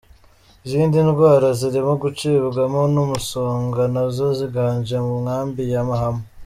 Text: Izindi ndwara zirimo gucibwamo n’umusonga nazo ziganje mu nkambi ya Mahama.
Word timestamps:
Izindi 0.65 0.97
ndwara 1.07 1.47
zirimo 1.59 1.93
gucibwamo 2.03 2.81
n’umusonga 2.93 3.81
nazo 3.93 4.25
ziganje 4.37 4.95
mu 5.05 5.15
nkambi 5.23 5.63
ya 5.73 5.81
Mahama. 5.89 6.23